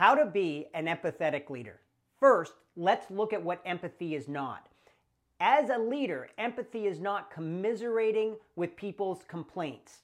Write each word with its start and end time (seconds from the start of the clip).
How 0.00 0.14
to 0.14 0.24
be 0.24 0.66
an 0.72 0.86
empathetic 0.86 1.50
leader. 1.50 1.78
First, 2.18 2.54
let's 2.74 3.10
look 3.10 3.34
at 3.34 3.42
what 3.42 3.60
empathy 3.66 4.14
is 4.14 4.28
not. 4.28 4.66
As 5.40 5.68
a 5.68 5.76
leader, 5.76 6.30
empathy 6.38 6.86
is 6.86 7.00
not 7.00 7.30
commiserating 7.30 8.36
with 8.56 8.74
people's 8.76 9.24
complaints. 9.28 9.98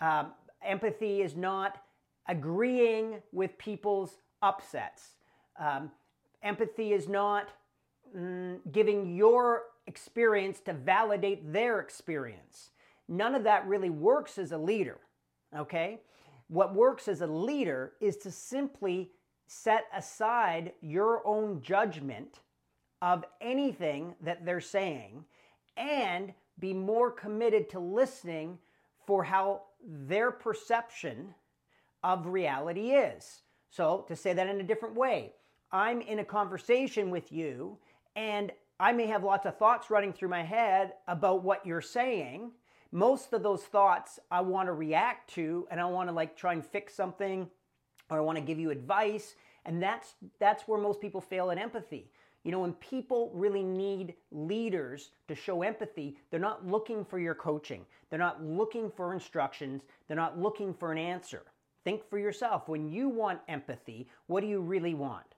Um, 0.00 0.32
empathy 0.64 1.22
is 1.22 1.36
not 1.36 1.80
agreeing 2.26 3.22
with 3.30 3.56
people's 3.56 4.16
upsets. 4.42 5.10
Um, 5.60 5.92
empathy 6.42 6.92
is 6.92 7.06
not 7.06 7.50
mm, 8.12 8.58
giving 8.72 9.14
your 9.14 9.66
experience 9.86 10.58
to 10.62 10.72
validate 10.72 11.52
their 11.52 11.78
experience. 11.78 12.70
None 13.06 13.36
of 13.36 13.44
that 13.44 13.64
really 13.68 13.90
works 13.90 14.38
as 14.38 14.50
a 14.50 14.58
leader, 14.58 14.98
okay? 15.56 16.00
What 16.48 16.74
works 16.74 17.06
as 17.06 17.20
a 17.20 17.28
leader 17.28 17.92
is 18.00 18.16
to 18.16 18.32
simply 18.32 19.12
set 19.52 19.86
aside 19.92 20.72
your 20.80 21.26
own 21.26 21.60
judgment 21.60 22.38
of 23.02 23.24
anything 23.40 24.14
that 24.20 24.46
they're 24.46 24.60
saying 24.60 25.24
and 25.76 26.32
be 26.60 26.72
more 26.72 27.10
committed 27.10 27.68
to 27.68 27.80
listening 27.80 28.56
for 29.08 29.24
how 29.24 29.62
their 29.84 30.30
perception 30.30 31.34
of 32.04 32.28
reality 32.28 32.92
is. 32.92 33.42
So, 33.70 34.04
to 34.06 34.14
say 34.14 34.32
that 34.32 34.46
in 34.46 34.60
a 34.60 34.64
different 34.64 34.94
way, 34.94 35.32
I'm 35.72 36.00
in 36.00 36.20
a 36.20 36.24
conversation 36.24 37.10
with 37.10 37.32
you 37.32 37.76
and 38.14 38.52
I 38.78 38.92
may 38.92 39.08
have 39.08 39.24
lots 39.24 39.46
of 39.46 39.58
thoughts 39.58 39.90
running 39.90 40.12
through 40.12 40.28
my 40.28 40.44
head 40.44 40.92
about 41.08 41.42
what 41.42 41.66
you're 41.66 41.80
saying. 41.80 42.52
Most 42.92 43.32
of 43.32 43.42
those 43.42 43.64
thoughts 43.64 44.20
I 44.30 44.42
want 44.42 44.68
to 44.68 44.74
react 44.74 45.34
to 45.34 45.66
and 45.72 45.80
I 45.80 45.86
want 45.86 46.08
to 46.08 46.14
like 46.14 46.36
try 46.36 46.52
and 46.52 46.64
fix 46.64 46.94
something 46.94 47.50
or 48.10 48.18
I 48.18 48.20
want 48.20 48.36
to 48.38 48.44
give 48.44 48.58
you 48.58 48.70
advice 48.70 49.34
and 49.64 49.82
that's 49.82 50.14
that's 50.38 50.66
where 50.66 50.80
most 50.80 51.00
people 51.00 51.20
fail 51.20 51.50
at 51.50 51.58
empathy. 51.58 52.10
You 52.44 52.52
know, 52.52 52.60
when 52.60 52.72
people 52.74 53.30
really 53.34 53.62
need 53.62 54.14
leaders 54.32 55.10
to 55.28 55.34
show 55.34 55.62
empathy, 55.62 56.16
they're 56.30 56.40
not 56.40 56.66
looking 56.66 57.04
for 57.04 57.18
your 57.18 57.34
coaching. 57.34 57.84
They're 58.08 58.18
not 58.18 58.42
looking 58.42 58.90
for 58.90 59.12
instructions. 59.12 59.82
They're 60.08 60.16
not 60.16 60.38
looking 60.38 60.72
for 60.72 60.90
an 60.90 60.98
answer. 60.98 61.42
Think 61.84 62.08
for 62.08 62.18
yourself. 62.18 62.68
When 62.68 62.88
you 62.88 63.08
want 63.08 63.40
empathy, 63.48 64.08
what 64.26 64.40
do 64.40 64.46
you 64.46 64.60
really 64.60 64.94
want? 64.94 65.34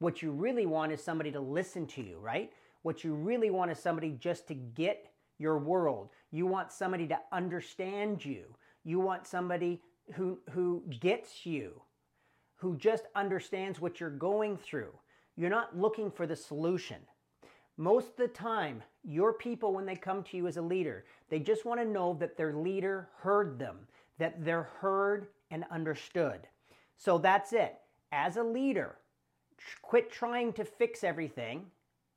What 0.00 0.22
you 0.22 0.32
really 0.32 0.66
want 0.66 0.92
is 0.92 1.02
somebody 1.02 1.30
to 1.32 1.40
listen 1.40 1.86
to 1.88 2.02
you, 2.02 2.18
right? 2.18 2.52
What 2.82 3.04
you 3.04 3.14
really 3.14 3.50
want 3.50 3.70
is 3.70 3.78
somebody 3.78 4.16
just 4.18 4.48
to 4.48 4.54
get 4.54 5.12
your 5.38 5.58
world. 5.58 6.08
You 6.32 6.46
want 6.46 6.72
somebody 6.72 7.06
to 7.08 7.18
understand 7.32 8.24
you. 8.24 8.56
You 8.84 8.98
want 8.98 9.26
somebody 9.26 9.82
who, 10.14 10.38
who 10.50 10.82
gets 11.00 11.44
you, 11.44 11.80
who 12.60 12.76
just 12.76 13.04
understands 13.14 13.80
what 13.80 13.98
you're 13.98 14.10
going 14.10 14.58
through. 14.58 14.92
You're 15.34 15.48
not 15.48 15.78
looking 15.78 16.10
for 16.10 16.26
the 16.26 16.36
solution. 16.36 16.98
Most 17.78 18.10
of 18.10 18.16
the 18.16 18.28
time, 18.28 18.82
your 19.02 19.32
people, 19.32 19.72
when 19.72 19.86
they 19.86 19.96
come 19.96 20.22
to 20.24 20.36
you 20.36 20.46
as 20.46 20.58
a 20.58 20.62
leader, 20.62 21.06
they 21.30 21.38
just 21.38 21.64
want 21.64 21.80
to 21.80 21.86
know 21.86 22.14
that 22.20 22.36
their 22.36 22.52
leader 22.52 23.08
heard 23.16 23.58
them, 23.58 23.78
that 24.18 24.44
they're 24.44 24.68
heard 24.80 25.28
and 25.50 25.64
understood. 25.70 26.46
So 26.98 27.16
that's 27.16 27.54
it. 27.54 27.76
As 28.12 28.36
a 28.36 28.42
leader, 28.42 28.98
quit 29.80 30.12
trying 30.12 30.52
to 30.52 30.64
fix 30.66 31.02
everything 31.02 31.64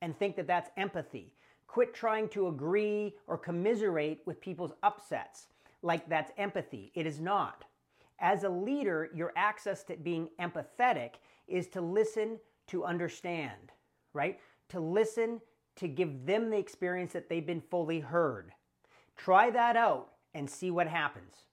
and 0.02 0.18
think 0.20 0.36
that 0.36 0.48
that's 0.48 0.72
empathy. 0.76 1.34
Quit 1.68 1.94
trying 1.94 2.28
to 2.30 2.50
agree 2.50 3.16
or 3.28 3.38
commiserate 3.38 4.20
with 4.26 4.42
people's 4.42 4.74
upsets 4.84 5.48
like 5.82 6.10
that's 6.10 6.34
empathy. 6.38 6.92
It 6.96 7.06
is 7.08 7.22
not. 7.22 7.64
As 8.24 8.46
a 8.46 8.50
leader, 8.50 9.10
your 9.14 9.34
access 9.36 9.84
to 9.84 9.98
being 9.98 10.30
empathetic 10.40 11.16
is 11.46 11.68
to 11.68 11.82
listen 11.82 12.40
to 12.68 12.86
understand, 12.86 13.74
right? 14.14 14.40
To 14.70 14.80
listen 14.80 15.42
to 15.76 15.90
give 15.90 16.26
them 16.26 16.50
the 16.50 16.58
experience 16.58 17.12
that 17.12 17.28
they've 17.28 17.46
been 17.46 17.62
fully 17.70 18.00
heard. 18.00 18.54
Try 19.18 19.50
that 19.50 19.76
out 19.76 20.14
and 20.34 20.50
see 20.50 20.72
what 20.72 20.88
happens. 20.88 21.44